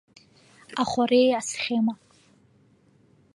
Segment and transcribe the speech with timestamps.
[0.81, 1.93] Ахореиа асхема.